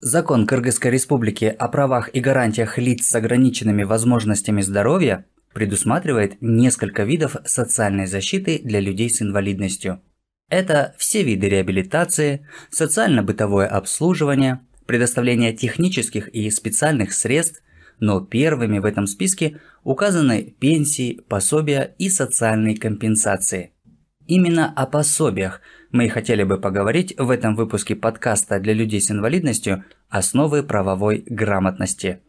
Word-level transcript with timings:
Закон 0.00 0.46
Кыргызской 0.46 0.90
Республики 0.90 1.46
о 1.46 1.68
правах 1.68 2.10
и 2.12 2.20
гарантиях 2.20 2.76
лиц 2.76 3.06
с 3.06 3.14
ограниченными 3.14 3.82
возможностями 3.82 4.60
здоровья 4.60 5.24
предусматривает 5.54 6.36
несколько 6.42 7.04
видов 7.04 7.36
социальной 7.46 8.06
защиты 8.06 8.60
для 8.62 8.80
людей 8.80 9.08
с 9.08 9.22
инвалидностью. 9.22 10.02
Это 10.50 10.94
все 10.98 11.22
виды 11.22 11.48
реабилитации, 11.48 12.46
социально-бытовое 12.70 13.66
обслуживание, 13.68 14.60
предоставление 14.84 15.54
технических 15.54 16.28
и 16.28 16.50
специальных 16.50 17.14
средств, 17.14 17.62
но 17.98 18.20
первыми 18.20 18.78
в 18.78 18.84
этом 18.84 19.06
списке 19.06 19.60
указаны 19.82 20.54
пенсии, 20.60 21.22
пособия 21.26 21.94
и 21.98 22.10
социальные 22.10 22.76
компенсации. 22.76 23.72
Именно 24.26 24.70
о 24.76 24.86
пособиях 24.86 25.62
мы 25.96 26.10
хотели 26.10 26.42
бы 26.42 26.58
поговорить 26.58 27.14
в 27.16 27.30
этом 27.30 27.56
выпуске 27.56 27.96
подкаста 27.96 28.60
для 28.60 28.74
людей 28.74 29.00
с 29.00 29.10
инвалидностью 29.10 29.82
«Основы 30.10 30.62
правовой 30.62 31.24
грамотности». 31.26 32.20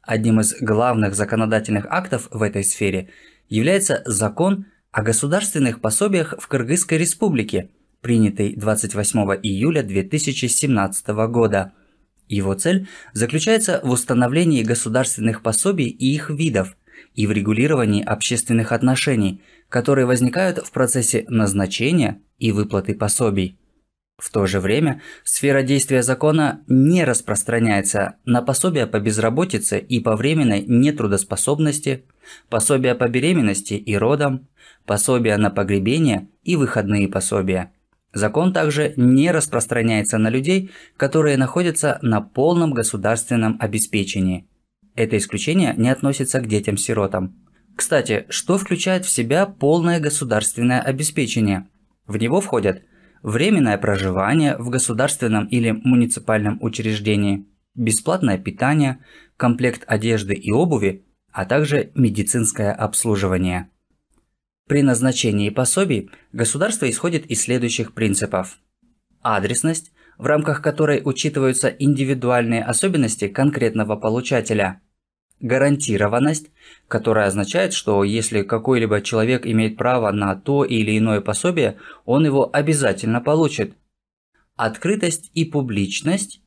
Одним 0.00 0.38
из 0.38 0.54
главных 0.60 1.16
законодательных 1.16 1.86
актов 1.86 2.28
в 2.30 2.40
этой 2.40 2.62
сфере 2.62 3.08
является 3.48 4.02
закон 4.06 4.66
о 4.92 5.02
государственных 5.02 5.80
пособиях 5.80 6.34
в 6.38 6.46
Кыргызской 6.46 6.98
республике, 6.98 7.70
принятый 8.00 8.54
28 8.54 9.18
июля 9.42 9.82
2017 9.82 11.08
года– 11.08 11.72
его 12.30 12.54
цель 12.54 12.86
заключается 13.12 13.80
в 13.82 13.90
установлении 13.90 14.62
государственных 14.62 15.42
пособий 15.42 15.88
и 15.88 16.14
их 16.14 16.30
видов, 16.30 16.76
и 17.14 17.26
в 17.26 17.32
регулировании 17.32 18.02
общественных 18.02 18.72
отношений, 18.72 19.42
которые 19.68 20.06
возникают 20.06 20.58
в 20.58 20.70
процессе 20.70 21.24
назначения 21.28 22.20
и 22.38 22.52
выплаты 22.52 22.94
пособий. 22.94 23.58
В 24.18 24.30
то 24.30 24.46
же 24.46 24.60
время 24.60 25.00
сфера 25.24 25.62
действия 25.62 26.02
закона 26.02 26.62
не 26.66 27.04
распространяется 27.04 28.16
на 28.26 28.42
пособия 28.42 28.86
по 28.86 29.00
безработице 29.00 29.78
и 29.78 29.98
по 29.98 30.14
временной 30.14 30.62
нетрудоспособности, 30.62 32.04
пособия 32.50 32.94
по 32.94 33.08
беременности 33.08 33.74
и 33.74 33.96
родам, 33.96 34.48
пособия 34.84 35.38
на 35.38 35.50
погребение 35.50 36.28
и 36.44 36.56
выходные 36.56 37.08
пособия– 37.08 37.72
Закон 38.12 38.52
также 38.52 38.92
не 38.96 39.30
распространяется 39.30 40.18
на 40.18 40.30
людей, 40.30 40.70
которые 40.96 41.36
находятся 41.36 41.98
на 42.02 42.20
полном 42.20 42.72
государственном 42.72 43.56
обеспечении. 43.60 44.46
Это 45.00 45.16
исключение 45.16 45.72
не 45.78 45.88
относится 45.88 46.40
к 46.40 46.46
детям-сиротам. 46.46 47.34
Кстати, 47.74 48.26
что 48.28 48.58
включает 48.58 49.06
в 49.06 49.08
себя 49.08 49.46
полное 49.46 49.98
государственное 49.98 50.82
обеспечение? 50.82 51.70
В 52.06 52.18
него 52.18 52.42
входят 52.42 52.82
временное 53.22 53.78
проживание 53.78 54.58
в 54.58 54.68
государственном 54.68 55.46
или 55.46 55.70
муниципальном 55.70 56.58
учреждении, 56.60 57.46
бесплатное 57.74 58.36
питание, 58.36 59.02
комплект 59.38 59.84
одежды 59.86 60.34
и 60.34 60.52
обуви, 60.52 61.06
а 61.32 61.46
также 61.46 61.92
медицинское 61.94 62.70
обслуживание. 62.70 63.70
При 64.68 64.82
назначении 64.82 65.48
пособий 65.48 66.10
государство 66.34 66.90
исходит 66.90 67.24
из 67.24 67.40
следующих 67.40 67.94
принципов. 67.94 68.58
Адресность, 69.22 69.92
в 70.18 70.26
рамках 70.26 70.60
которой 70.60 71.00
учитываются 71.02 71.68
индивидуальные 71.68 72.62
особенности 72.62 73.28
конкретного 73.28 73.96
получателя. 73.96 74.82
Гарантированность, 75.40 76.50
которая 76.86 77.26
означает, 77.26 77.72
что 77.72 78.04
если 78.04 78.42
какой-либо 78.42 79.00
человек 79.00 79.46
имеет 79.46 79.76
право 79.76 80.12
на 80.12 80.36
то 80.36 80.64
или 80.64 80.98
иное 80.98 81.22
пособие, 81.22 81.78
он 82.04 82.26
его 82.26 82.50
обязательно 82.54 83.20
получит. 83.22 83.74
Открытость 84.56 85.30
и 85.32 85.46
публичность. 85.46 86.42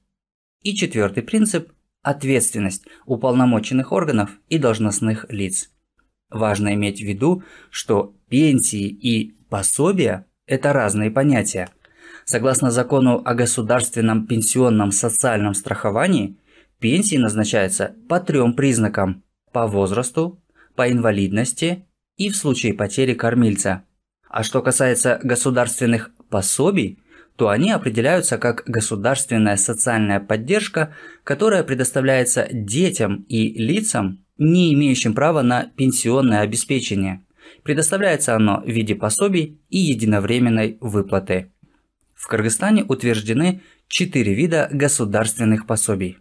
И 0.62 0.76
четвертый 0.76 1.24
принцип– 1.24 1.72
ответственность 2.04 2.86
уполномоченных 3.06 3.92
органов 3.92 4.30
и 4.48 4.60
должностных 4.60 5.26
лиц. 5.30 5.72
Важно 6.30 6.74
иметь 6.76 7.00
в 7.00 7.04
виду, 7.04 7.44
что 7.72 8.16
пенсии 8.30 8.88
и 8.88 9.36
пособия– 9.50 10.28
это 10.46 10.72
разные 10.72 11.10
понятия. 11.10 11.70
Согласно 12.26 12.70
закону 12.70 13.22
о 13.26 13.34
государственном 13.34 14.28
пенсионном 14.28 14.92
социальном 14.92 15.56
страховании, 15.56 16.38
пенсии 16.84 17.16
назначаются 17.16 17.96
по 18.10 18.20
трем 18.20 18.56
признакам– 18.56 19.24
по 19.54 19.68
возрасту, 19.68 20.44
по 20.76 20.92
инвалидности 20.92 21.86
и 22.18 22.28
в 22.28 22.36
случае 22.36 22.74
потери 22.74 23.14
кормильца. 23.14 23.86
А 24.28 24.44
что 24.44 24.62
касается 24.62 25.18
государственных 25.24 26.12
пособий, 26.30 27.00
то 27.38 27.48
они 27.48 27.72
определяются 27.72 28.38
как 28.38 28.64
государственная 28.66 29.56
социальная 29.56 30.20
поддержка, 30.20 30.94
которая 31.24 31.64
предоставляется 31.64 32.50
детям 32.52 33.26
и 33.30 33.54
лицам, 33.54 34.26
не 34.38 34.74
имеющим 34.74 35.16
права 35.16 35.42
на 35.42 35.72
пенсионное 35.78 36.42
обеспечение. 36.42 37.24
Предоставляется 37.64 38.36
оно 38.36 38.60
в 38.60 38.68
виде 38.68 38.94
пособий 38.94 39.62
и 39.70 39.78
единовременной 39.78 40.78
выплаты. 40.82 41.50
В 42.14 42.28
Кыргызстане 42.28 42.84
утверждены 42.84 43.62
четыре 43.88 44.34
вида 44.34 44.68
государственных 44.70 45.66
пособий. 45.66 46.18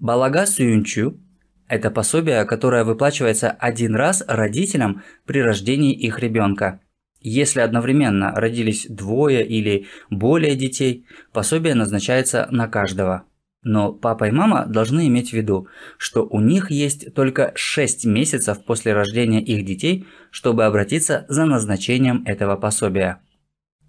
Балага 0.00 0.46
Сююнчу– 0.46 1.20
это 1.68 1.90
пособие, 1.90 2.44
которое 2.46 2.84
выплачивается 2.84 3.50
один 3.50 3.94
раз 3.94 4.24
родителям 4.26 5.02
при 5.26 5.40
рождении 5.40 5.92
их 5.92 6.18
ребенка. 6.18 6.80
Если 7.20 7.60
одновременно 7.60 8.32
родились 8.34 8.86
двое 8.88 9.46
или 9.46 9.86
более 10.08 10.56
детей, 10.56 11.06
пособие 11.32 11.74
назначается 11.74 12.48
на 12.50 12.66
каждого– 12.66 13.24
но 13.62 13.92
папа 13.92 14.28
и 14.28 14.30
мама 14.30 14.64
должны 14.66 15.06
иметь 15.08 15.30
в 15.30 15.32
виду, 15.34 15.68
что 15.98 16.26
у 16.26 16.40
них 16.40 16.70
есть 16.70 17.12
только 17.14 17.52
6 17.54 18.06
месяцев 18.06 18.64
после 18.64 18.94
рождения 18.94 19.42
их 19.42 19.66
детей, 19.66 20.06
чтобы 20.30 20.64
обратиться 20.64 21.26
за 21.28 21.44
назначением 21.44 22.24
этого 22.24 22.56
пособия. 22.56 23.20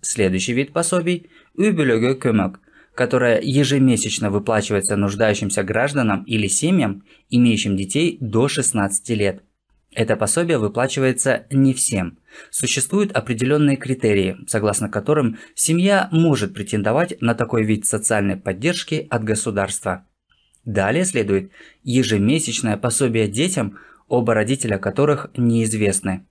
Следующий 0.01 0.53
вид 0.53 0.73
пособий– 0.73 1.29
Übelöge 1.57 2.15
Kömök, 2.15 2.59
которое 2.95 3.39
ежемесячно 3.41 4.29
выплачивается 4.29 4.95
нуждающимся 4.95 5.63
гражданам 5.63 6.23
или 6.23 6.47
семьям, 6.47 7.03
имеющим 7.29 7.75
детей 7.77 8.17
до 8.19 8.47
16 8.47 9.09
лет– 9.09 9.43
это 9.93 10.15
пособие 10.15 10.57
выплачивается 10.57 11.45
не 11.51 11.73
всем. 11.73 12.17
Существуют 12.49 13.11
определенные 13.11 13.75
критерии, 13.75 14.37
согласно 14.47 14.87
которым 14.89 15.37
семья 15.53 16.07
может 16.11 16.53
претендовать 16.53 17.21
на 17.21 17.35
такой 17.35 17.65
вид 17.65 17.85
социальной 17.85 18.37
поддержки 18.37 19.05
от 19.09 19.23
государства. 19.25 20.07
Далее 20.63 21.03
следует 21.03 21.51
ежемесячное 21.83 22.77
пособие 22.77 23.27
детям, 23.27 23.79
оба 24.07 24.33
родителя 24.33 24.77
которых 24.77 25.29
неизвестны. 25.35 26.25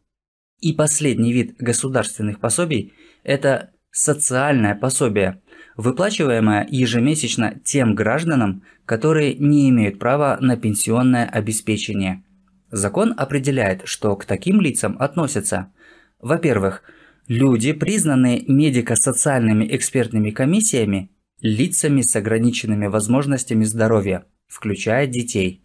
И 0.61 0.73
последний 0.73 1.33
вид 1.33 1.57
государственных 1.59 2.41
пособий– 2.41 2.95
это 3.25 3.73
социальное 3.91 4.75
пособие, 4.75 5.43
выплачиваемое 5.77 6.67
ежемесячно 6.71 7.61
тем 7.65 7.95
гражданам, 7.95 8.63
которые 8.87 9.35
не 9.35 9.69
имеют 9.71 9.99
права 9.99 10.39
на 10.41 10.57
пенсионное 10.57 11.27
обеспечение– 11.27 12.25
Закон 12.71 13.15
определяет, 13.17 13.83
что 13.85 14.15
к 14.17 14.25
таким 14.25 14.61
лицам 14.61 14.97
относятся, 15.01 15.73
во-первых, 16.21 16.83
люди, 17.27 17.73
признанные 17.73 18.45
медико-социальными 18.47 19.67
экспертными 19.75 20.31
комиссиями, 20.31 21.11
лицами 21.41 22.03
с 22.03 22.15
ограниченными 22.15 22.87
возможностями 22.87 23.65
здоровья, 23.65 24.25
включая 24.47 25.07
детей. 25.07 25.65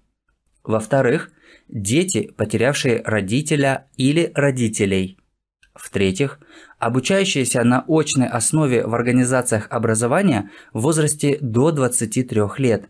Во-вторых, 0.63 1.31
дети, 1.67 2.31
потерявшие 2.35 3.03
родителя 3.03 3.87
или 3.97 4.31
родителей. 4.33 5.19
В-третьих, 5.75 6.39
обучающиеся 6.85 7.63
на 7.63 7.83
очной 7.87 8.27
основе 8.27 8.85
в 8.85 8.93
организациях 8.93 9.67
образования 9.71 10.51
в 10.71 10.81
возрасте 10.81 11.39
до 11.41 11.71
23 11.71 12.41
лет. 12.59 12.89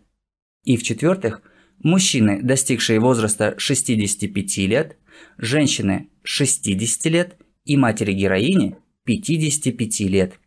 И 0.64 0.76
в-четвертых, 0.76 1.40
мужчины, 1.78 2.42
достигшие 2.42 3.00
возраста 3.00 3.54
65 3.56 4.58
лет, 4.58 4.98
женщины 5.38 6.10
60 6.24 7.06
лет 7.06 7.36
и 7.64 7.78
матери-героини 7.78 8.76
55 9.04 10.00
лет. 10.00 10.40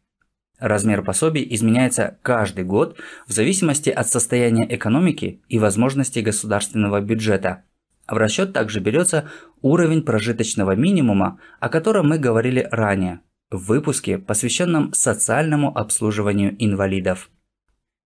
Размер 0.60 1.04
пособий 1.04 1.48
изменяется 1.50 2.20
каждый 2.22 2.66
год 2.66 3.00
в 3.26 3.32
зависимости 3.32 3.90
от 3.90 4.08
состояния 4.08 4.68
экономики 4.76 5.42
и 5.50 5.58
возможностей 5.58 6.22
государственного 6.22 7.02
бюджета. 7.02 7.64
В 8.08 8.14
расчет 8.14 8.54
также 8.54 8.80
берется 8.80 9.30
уровень 9.64 10.04
прожиточного 10.04 10.76
минимума, 10.76 11.40
о 11.60 11.70
котором 11.70 12.10
мы 12.10 12.20
говорили 12.20 12.68
ранее, 12.70 13.22
в 13.52 13.66
выпуске, 13.66 14.18
посвященном 14.18 14.94
социальному 14.94 15.76
обслуживанию 15.76 16.56
инвалидов. 16.64 17.30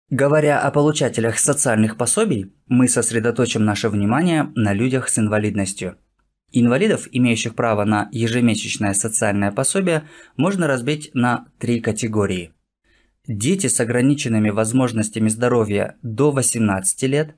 Говоря 0.10 0.60
о 0.60 0.72
получателях 0.72 1.40
социальных 1.40 1.98
пособий, 1.98 2.54
мы 2.68 2.88
сосредоточим 2.88 3.66
наше 3.66 3.90
внимание 3.90 4.52
на 4.56 4.74
людях 4.74 5.10
с 5.10 5.18
инвалидностью. 5.18 5.98
Инвалидов, 6.52 7.08
имеющих 7.12 7.56
право 7.56 7.84
на 7.84 8.10
ежемесячное 8.12 8.94
социальное 8.94 9.52
пособие, 9.52 10.08
можно 10.38 10.68
разбить 10.68 11.10
на 11.14 11.48
три 11.58 11.82
категории. 11.82 12.52
дети 13.26 13.68
с 13.68 13.80
ограниченными 13.80 14.50
возможностями 14.50 15.30
здоровья 15.30 15.96
до 16.04 16.32
18 16.32 17.04
лет, 17.04 17.36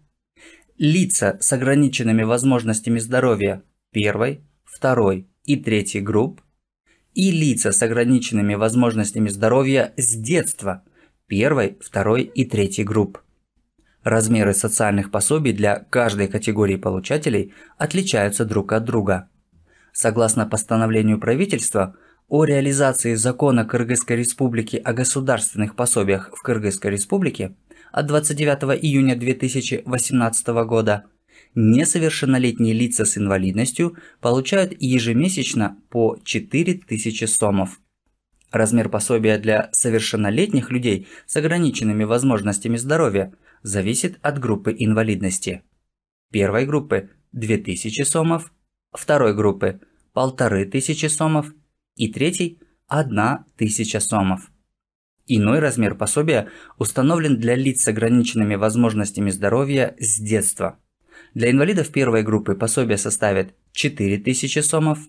лица 0.78 1.38
с 1.40 1.54
ограниченными 1.54 2.24
возможностями 2.24 3.00
здоровья 3.00 3.64
первой, 3.92 4.42
второй 4.66 5.30
и 5.46 5.56
третьей 5.56 6.02
групп 6.02 6.42
и 7.16 7.32
лица 7.32 7.72
с 7.72 7.82
ограниченными 7.82 8.54
возможностями 8.54 9.30
здоровья 9.30 9.94
с 9.98 10.16
детства 10.16 10.84
первой, 11.28 11.78
второй 11.82 12.24
и 12.24 12.46
третьей 12.46 12.84
групп. 12.84 13.20
Размеры 14.04 14.54
социальных 14.54 15.10
пособий 15.10 15.54
для 15.54 15.80
каждой 15.80 16.28
категории 16.28 16.76
получателей 16.76 17.54
отличаются 17.78 18.46
друг 18.46 18.74
от 18.74 18.84
друга. 18.84 19.30
Согласно 19.94 20.46
постановлению 20.46 21.20
правительства 21.20 21.96
о 22.28 22.44
реализации 22.44 23.16
закона 23.16 23.66
Кыргызской 23.66 24.18
Республики 24.18 24.76
о 24.76 24.94
государственных 24.94 25.76
пособиях 25.76 26.30
в 26.36 26.42
Кыргызской 26.42 26.92
Республике 26.92 27.56
от 27.92 28.08
29 28.08 28.84
июня 28.84 29.16
2018 29.16 30.48
года, 30.68 31.06
несовершеннолетние 31.56 32.74
лица 32.74 33.06
с 33.06 33.18
инвалидностью 33.18 33.98
получают 34.22 34.74
ежемесячно 34.80 35.78
по 35.90 36.18
4000 36.24 37.26
сомов. 37.26 37.80
Размер 38.52 38.90
пособия 38.90 39.38
для 39.38 39.70
совершеннолетних 39.74 40.72
людей 40.72 41.08
с 41.26 41.36
ограниченными 41.36 42.04
возможностями 42.04 42.78
здоровья– 42.78 43.34
зависит 43.66 44.20
от 44.22 44.38
группы 44.38 44.76
инвалидности. 44.78 45.64
Первой 46.32 46.68
группы 46.68 47.10
2000 47.32 48.04
сомов, 48.04 48.54
второй 48.92 49.34
группы 49.34 49.82
1500 50.14 51.12
сомов 51.12 51.52
и 51.96 52.08
третьей 52.14 52.60
1000 52.88 54.00
сомов. 54.00 54.52
Иной 55.26 55.58
размер 55.58 55.96
пособия 55.96 56.52
установлен 56.78 57.40
для 57.40 57.56
лиц 57.56 57.82
с 57.82 57.88
ограниченными 57.88 58.54
возможностями 58.54 59.32
здоровья 59.32 59.96
с 60.00 60.20
детства. 60.20 60.78
Для 61.34 61.52
инвалидов 61.52 61.90
первой 61.90 62.24
группы 62.24 62.56
пособие 62.56 62.98
составит 62.98 63.54
4000 63.74 64.60
сомов, 64.62 65.00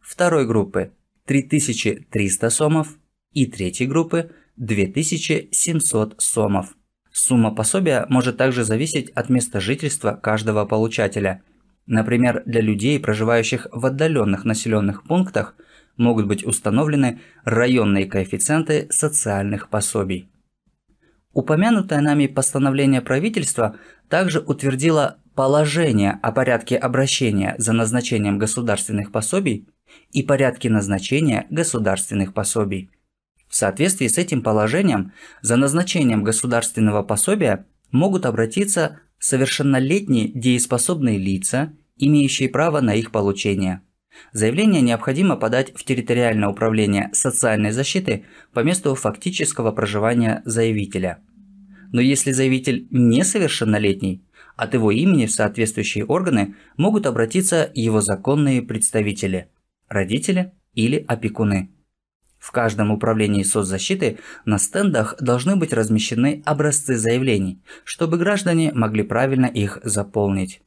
второй 0.00 0.46
группы 0.46 0.92
3300 1.26 2.50
сомов 2.50 2.96
и 3.32 3.46
третьей 3.46 3.86
группы 3.86 4.30
2700 4.56 6.20
сомов. 6.20 6.74
Сумма 7.12 7.54
пособия 7.54 8.06
может 8.08 8.36
также 8.36 8.64
зависеть 8.64 9.10
от 9.10 9.28
места 9.28 9.60
жительства 9.60 10.12
каждого 10.12 10.64
получателя. 10.64 11.42
Например, 11.86 12.42
для 12.46 12.60
людей, 12.60 12.98
проживающих 12.98 13.66
в 13.70 13.84
отдаленных 13.84 14.44
населенных 14.44 15.04
пунктах, 15.04 15.54
могут 15.96 16.26
быть 16.26 16.44
установлены 16.44 17.20
районные 17.44 18.06
коэффициенты 18.06 18.86
социальных 18.90 19.68
пособий. 19.68 20.28
Упомянутое 21.32 22.00
нами 22.00 22.26
постановление 22.26 23.00
правительства 23.00 23.76
также 24.08 24.40
утвердило 24.40 25.18
положение 25.34 26.18
о 26.22 26.32
порядке 26.32 26.76
обращения 26.76 27.54
за 27.58 27.72
назначением 27.72 28.38
государственных 28.38 29.12
пособий 29.12 29.68
и 30.10 30.22
порядке 30.22 30.70
назначения 30.70 31.46
государственных 31.50 32.34
пособий. 32.34 32.90
В 33.48 33.56
соответствии 33.56 34.06
с 34.06 34.18
этим 34.18 34.42
положением 34.42 35.12
за 35.42 35.56
назначением 35.56 36.24
государственного 36.24 37.02
пособия 37.02 37.66
могут 37.90 38.24
обратиться 38.24 39.00
совершеннолетние 39.18 40.28
дееспособные 40.28 41.18
лица, 41.18 41.72
имеющие 41.96 42.48
право 42.48 42.80
на 42.80 42.94
их 42.94 43.10
получение. 43.10 43.82
Заявление 44.32 44.82
необходимо 44.82 45.36
подать 45.36 45.72
в 45.74 45.84
территориальное 45.84 46.48
управление 46.48 47.10
социальной 47.12 47.72
защиты 47.72 48.24
по 48.52 48.60
месту 48.60 48.94
фактического 48.94 49.70
проживания 49.72 50.42
заявителя. 50.44 51.18
Но 51.92 52.00
если 52.00 52.32
заявитель 52.32 52.86
несовершеннолетний, 52.90 54.24
от 54.62 54.74
его 54.74 54.92
имени 54.92 55.26
в 55.26 55.32
соответствующие 55.32 56.04
органы 56.04 56.54
могут 56.76 57.06
обратиться 57.06 57.70
его 57.74 58.00
законные 58.00 58.62
представители– 58.62 59.48
родители 59.88 60.52
или 60.74 61.04
опекуны. 61.08 61.70
В 62.38 62.52
каждом 62.52 62.90
управлении 62.90 63.42
соцзащиты 63.42 64.18
на 64.44 64.58
стендах 64.58 65.16
должны 65.20 65.56
быть 65.56 65.72
размещены 65.72 66.42
образцы 66.44 66.96
заявлений, 66.96 67.60
чтобы 67.84 68.18
граждане 68.18 68.72
могли 68.72 69.02
правильно 69.02 69.46
их 69.46 69.80
заполнить. 69.82 70.62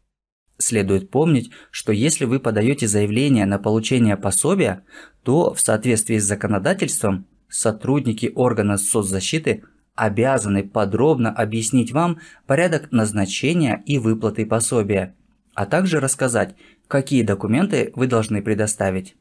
Следует 0.58 1.10
помнить, 1.10 1.52
что 1.72 1.92
если 1.92 2.26
вы 2.26 2.40
подаете 2.40 2.88
заявление 2.88 3.46
на 3.46 3.60
получение 3.60 4.18
пособия, 4.18 4.84
то 5.24 5.54
в 5.54 5.60
соответствии 5.60 6.18
с 6.18 6.24
законодательством 6.24 7.28
сотрудники 7.50 8.32
органа 8.36 8.78
соцзащиты 8.78 9.64
обязаны 9.96 10.64
подробно 10.64 11.32
объяснить 11.32 11.92
вам 11.92 12.20
порядок 12.46 12.92
назначения 12.92 13.82
и 13.86 13.98
выплаты 13.98 14.46
пособия, 14.46 15.16
а 15.54 15.66
также 15.66 16.00
рассказать, 16.00 16.56
какие 16.88 17.24
документы 17.24 17.92
вы 17.96 18.08
должны 18.08 18.42
предоставить. 18.42 19.16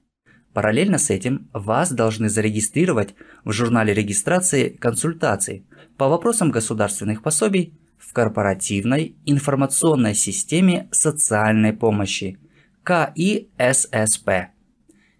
Параллельно 0.52 0.98
с 0.98 1.10
этим 1.10 1.48
вас 1.52 1.92
должны 1.92 2.28
зарегистрировать 2.28 3.14
в 3.44 3.52
журнале 3.52 3.92
регистрации 3.92 4.68
консультаций 4.68 5.66
по 5.96 6.08
вопросам 6.08 6.50
государственных 6.50 7.22
пособий 7.22 7.74
в 7.98 8.12
корпоративной 8.12 9.16
информационной 9.26 10.14
системе 10.14 10.88
социальной 10.92 11.72
помощи 11.72 12.38
КИССП. 12.84 14.52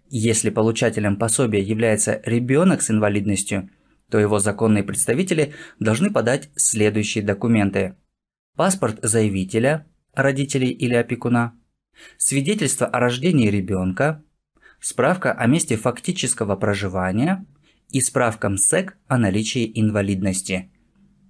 Если 0.09 0.49
получателем 0.51 1.17
пособия 1.17 1.61
является 1.61 2.21
ребенок 2.25 2.81
с 2.81 2.91
инвалидностью, 2.91 3.69
то 4.09 4.19
его 4.19 4.39
законные 4.39 4.83
представители 4.83 5.53
должны 5.79 6.11
подать 6.11 6.49
следующие 6.55 7.23
документы. 7.23 7.95
Паспорт 8.55 8.99
заявителя, 9.01 9.87
родителей 10.13 10.69
или 10.69 10.93
опекуна, 10.95 11.53
свидетельство 12.17 12.87
о 12.87 12.99
рождении 12.99 13.49
ребенка, 13.49 14.23
справка 14.79 15.33
о 15.33 15.47
месте 15.47 15.75
фактического 15.75 16.55
проживания 16.55 17.45
и 17.89 18.01
справка 18.01 18.49
МСЭК 18.49 18.97
о 19.07 19.17
наличии 19.17 19.71
инвалидности. 19.79 20.71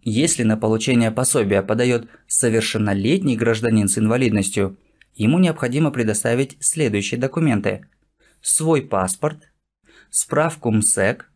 Если 0.03 0.43
на 0.43 0.55
получение 0.55 1.09
пособия 1.09 1.63
подает 1.63 2.07
совершеннолетний 2.27 3.35
гражданин 3.35 3.87
с 3.87 3.97
инвалидностью, 3.97 4.77
ему 5.15 5.39
необходимо 5.39 5.89
предоставить 5.89 6.57
следующие 6.59 7.19
документы. 7.19 7.87
Свой 8.41 8.83
паспорт, 8.83 9.51
справку 10.11 10.69
МСЭК, 10.69 11.31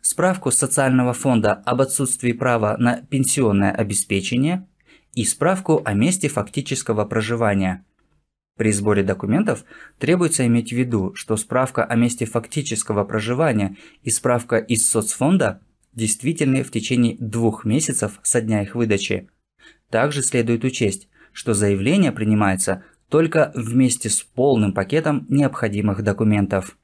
справку 0.00 0.50
социального 0.50 1.12
фонда 1.12 1.52
об 1.52 1.80
отсутствии 1.80 2.32
права 2.32 2.76
на 2.78 3.02
пенсионное 3.02 3.72
обеспечение 3.72 4.66
и 5.14 5.24
справку 5.24 5.82
о 5.84 5.94
месте 5.94 6.28
фактического 6.28 7.04
проживания– 7.04 7.84
при 8.58 8.72
сборе 8.72 9.04
документов 9.04 9.64
требуется 9.98 10.44
иметь 10.46 10.70
в 10.70 10.76
виду, 10.76 11.14
что 11.14 11.36
справка 11.36 11.84
о 11.84 11.94
месте 11.94 12.26
фактического 12.26 13.04
проживания 13.04 13.76
и 14.02 14.10
справка 14.10 14.56
из 14.56 14.90
соцфонда 14.90 15.62
действительны 15.94 16.64
в 16.64 16.72
течение 16.72 17.16
двух 17.20 17.64
месяцев 17.64 18.18
со 18.24 18.40
дня 18.40 18.62
их 18.62 18.74
выдачи. 18.74 19.30
Также 19.90 20.22
следует 20.22 20.64
учесть, 20.64 21.08
что 21.32 21.54
заявление 21.54 22.10
принимается 22.10 22.82
только 23.08 23.52
вместе 23.54 24.10
с 24.10 24.22
полным 24.22 24.72
пакетом 24.74 25.24
необходимых 25.28 26.02
документов. 26.02 26.76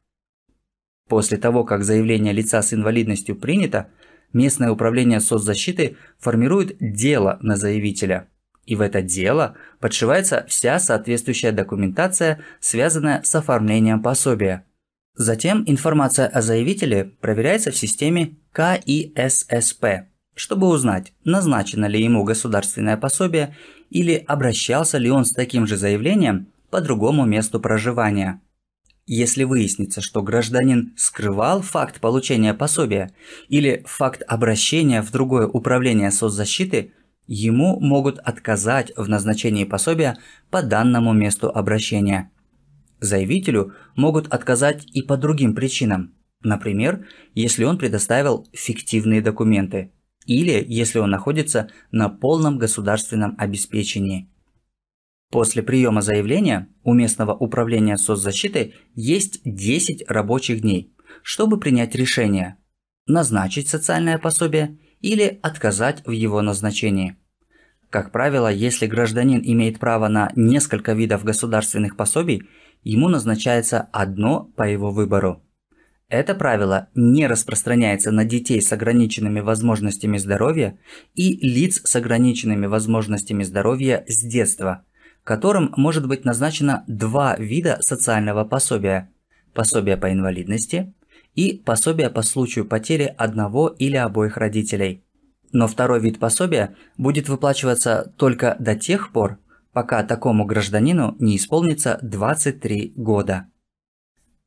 После 1.09 1.37
того, 1.37 1.65
как 1.65 1.85
заявление 1.85 2.33
лица 2.33 2.63
с 2.63 2.73
инвалидностью 2.73 3.37
принято, 3.37 3.89
местное 4.33 4.71
управление 4.71 5.21
соцзащиты 5.21 5.97
формирует 6.19 6.77
дело 6.81 7.39
на 7.43 7.57
заявителя– 7.57 8.29
и 8.67 8.77
в 8.77 8.81
это 8.81 9.03
дело 9.03 9.57
подшивается 9.81 10.45
вся 10.49 10.79
соответствующая 10.79 11.53
документация, 11.53 12.41
связанная 12.61 13.23
с 13.23 13.35
оформлением 13.35 14.03
пособия. 14.03 14.65
Затем 15.17 15.63
информация 15.67 16.27
о 16.27 16.43
заявителе 16.43 17.05
проверяется 17.21 17.71
в 17.71 17.77
системе 17.77 18.37
КИССП, 18.55 20.09
чтобы 20.35 20.67
узнать, 20.69 21.13
назначено 21.25 21.87
ли 21.87 22.03
ему 22.03 22.25
государственное 22.25 22.97
пособие 22.97 23.57
или 23.91 24.25
обращался 24.27 24.99
ли 24.99 25.11
он 25.11 25.25
с 25.25 25.33
таким 25.33 25.67
же 25.67 25.77
заявлением 25.77 26.49
по 26.71 26.81
другому 26.81 27.25
месту 27.25 27.61
проживания. 27.61 28.41
Если 29.07 29.45
выяснится, 29.45 30.01
что 30.01 30.23
гражданин 30.23 30.95
скрывал 30.97 31.61
факт 31.61 32.01
получения 32.01 32.55
пособия 32.55 33.13
или 33.49 33.85
факт 33.87 34.23
обращения 34.27 35.03
в 35.03 35.11
другое 35.11 35.47
управление 35.47 36.11
соцзащиты– 36.11 36.93
ему 37.27 37.81
могут 37.81 38.19
отказать 38.19 38.93
в 38.97 39.09
назначении 39.09 39.65
пособия 39.65 40.17
по 40.51 40.63
данному 40.63 41.13
месту 41.13 41.51
обращения. 41.51 42.31
Заявителю 43.01 43.75
могут 43.97 44.33
отказать 44.33 44.87
и 44.93 45.03
по 45.03 45.17
другим 45.17 45.55
причинам, 45.55 46.15
например, 46.43 47.07
если 47.35 47.65
он 47.65 47.79
предоставил 47.79 48.47
фиктивные 48.53 49.21
документы 49.21 49.93
или 50.27 50.65
если 50.67 50.99
он 50.99 51.11
находится 51.11 51.71
на 51.91 52.09
полном 52.09 52.59
государственном 52.59 53.35
обеспечении. 53.39 54.31
После 55.35 55.65
приема 55.65 56.01
заявления 56.01 56.69
у 56.85 56.95
местного 56.95 57.35
управления 57.35 57.97
соцзащиты 57.97 58.75
есть 58.95 59.41
10 59.45 60.09
рабочих 60.09 60.61
дней, 60.61 60.95
чтобы 61.25 61.59
принять 61.59 61.97
решение– 61.97 62.59
назначить 63.09 63.67
социальное 63.67 64.19
пособие 64.19 64.79
или 65.01 65.41
отказать 65.43 66.07
в 66.07 66.13
его 66.13 66.41
назначении. 66.41 67.17
Как 67.91 68.13
правило, 68.13 68.47
если 68.47 68.87
гражданин 68.87 69.41
имеет 69.45 69.81
право 69.81 70.07
на 70.07 70.31
несколько 70.37 70.93
видов 70.93 71.25
государственных 71.25 71.97
пособий, 71.97 72.45
ему 72.85 73.09
назначается 73.09 73.89
одно 73.93 74.45
по 74.57 74.63
его 74.63 74.93
выбору. 74.93 75.43
Это 76.09 76.37
правило 76.37 76.91
не 76.95 77.27
распространяется 77.27 78.13
на 78.13 78.25
детей 78.25 78.63
с 78.63 78.73
ограниченными 78.73 79.41
возможностями 79.41 80.17
здоровья 80.17 80.79
и 81.17 81.37
лиц 81.45 81.83
с 81.85 81.97
ограниченными 81.97 82.67
возможностями 82.67 83.43
здоровья 83.43 84.05
с 84.07 84.23
детства, 84.23 84.85
которым 85.25 85.73
может 85.77 86.07
быть 86.07 86.25
назначено 86.25 86.85
два 86.87 87.37
вида 87.37 87.79
социального 87.81 88.45
пособия– 88.45 89.11
пособие 89.55 89.97
по 89.97 90.13
инвалидности 90.13 90.95
и 91.35 91.63
пособие 91.65 92.11
по 92.11 92.23
случаю 92.23 92.65
потери 92.65 93.15
одного 93.17 93.69
или 93.69 93.97
обоих 93.97 94.37
родителей– 94.37 95.03
но 95.55 95.69
второй 95.69 96.01
вид 96.01 96.19
пособия 96.19 96.75
будет 96.99 97.29
выплачиваться 97.29 98.13
только 98.19 98.57
до 98.59 98.75
тех 98.75 99.13
пор, 99.13 99.39
пока 99.73 100.03
такому 100.03 100.45
гражданину 100.45 101.17
не 101.21 101.37
исполнится 101.37 102.01
23 102.03 102.95
года. 102.97 103.47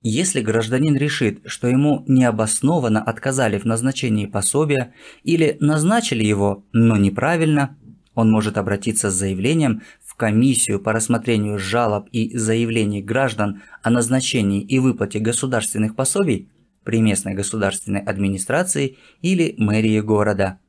Если 0.02 0.42
гражданин 0.42 0.98
решит, 0.98 1.40
что 1.46 1.70
ему 1.70 2.04
необоснованно 2.10 3.02
отказали 3.02 3.58
в 3.58 3.64
назначении 3.64 4.26
пособия 4.26 4.94
или 5.24 5.56
назначили 5.62 6.26
его, 6.26 6.66
но 6.74 6.98
неправильно, 6.98 7.78
он 8.14 8.30
может 8.30 8.58
обратиться 8.58 9.10
с 9.10 9.14
заявлением 9.16 9.84
комиссию 10.18 10.80
по 10.80 10.92
рассмотрению 10.92 11.58
жалоб 11.58 12.10
и 12.12 12.36
заявлений 12.38 13.02
граждан 13.02 13.62
о 13.82 13.90
назначении 13.90 14.62
и 14.62 14.80
выплате 14.80 15.20
государственных 15.20 15.96
пособий 15.96 16.52
при 16.84 17.02
местной 17.02 17.34
государственной 17.34 18.02
администрации 18.02 18.98
или 19.22 19.56
мэрии 19.58 20.02
города– 20.02 20.60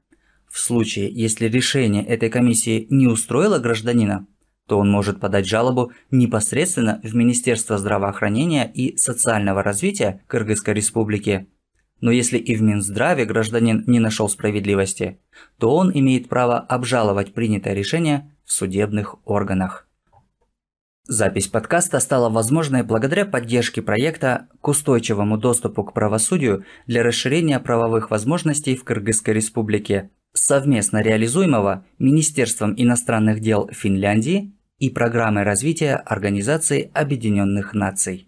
в 0.50 0.58
случае, 0.58 1.10
если 1.10 1.46
решение 1.46 2.04
этой 2.04 2.30
комиссии 2.30 2.86
не 2.90 3.06
устроило 3.06 3.58
гражданина, 3.58 4.26
то 4.66 4.78
он 4.78 4.90
может 4.90 5.20
подать 5.20 5.46
жалобу 5.46 5.92
непосредственно 6.10 7.00
в 7.02 7.14
Министерство 7.14 7.78
здравоохранения 7.78 8.70
и 8.72 8.96
социального 8.96 9.62
развития 9.62 10.22
Кыргызской 10.26 10.74
Республики. 10.74 11.48
Но 12.00 12.10
если 12.10 12.38
и 12.38 12.54
в 12.54 12.62
Минздраве 12.62 13.24
гражданин 13.24 13.82
не 13.86 13.98
нашел 13.98 14.28
справедливости, 14.28 15.20
то 15.58 15.74
он 15.74 15.90
имеет 15.92 16.28
право 16.28 16.58
обжаловать 16.58 17.34
принятое 17.34 17.74
решение 17.74 18.30
в 18.48 18.52
судебных 18.52 19.16
органах. 19.26 19.86
Запись 21.06 21.48
подкаста 21.48 22.00
стала 22.00 22.28
возможной 22.28 22.82
благодаря 22.82 23.24
поддержке 23.24 23.80
проекта 23.82 24.48
к 24.60 24.68
устойчивому 24.68 25.38
доступу 25.38 25.84
к 25.84 25.94
правосудию 25.94 26.64
для 26.86 27.02
расширения 27.02 27.60
правовых 27.60 28.10
возможностей 28.10 28.74
в 28.74 28.84
Кыргызской 28.84 29.34
Республике 29.34 30.10
совместно 30.32 31.02
реализуемого 31.02 31.86
Министерством 31.98 32.74
иностранных 32.76 33.40
дел 33.40 33.68
Финляндии 33.72 34.54
и 34.78 34.90
Программой 34.90 35.44
развития 35.44 35.96
Организации 35.96 36.90
Объединенных 36.94 37.74
Наций. 37.74 38.26